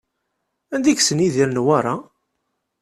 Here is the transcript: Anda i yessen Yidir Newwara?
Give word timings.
Anda 0.73 0.89
i 0.91 0.93
yessen 0.95 1.23
Yidir 1.23 1.49
Newwara? 1.51 1.93